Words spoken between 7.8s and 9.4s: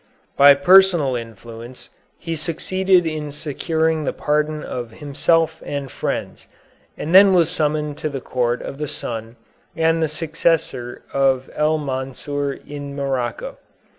to the court of the son